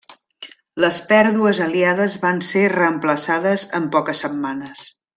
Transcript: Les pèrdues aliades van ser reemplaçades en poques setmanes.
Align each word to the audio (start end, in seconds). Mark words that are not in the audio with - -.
Les 0.85 0.95
pèrdues 1.11 1.59
aliades 1.67 2.17
van 2.25 2.41
ser 2.49 2.65
reemplaçades 2.77 3.67
en 3.81 3.87
poques 3.99 4.25
setmanes. 4.29 4.87